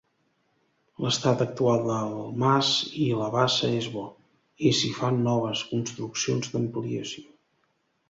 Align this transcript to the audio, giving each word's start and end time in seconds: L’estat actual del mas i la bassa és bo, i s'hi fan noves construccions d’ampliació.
L’estat 1.03 1.43
actual 1.45 1.83
del 1.89 2.15
mas 2.45 2.71
i 3.05 3.07
la 3.21 3.29
bassa 3.37 3.71
és 3.83 3.91
bo, 3.99 4.09
i 4.71 4.75
s'hi 4.81 4.93
fan 4.99 5.23
noves 5.31 5.65
construccions 5.77 6.55
d’ampliació. 6.57 7.29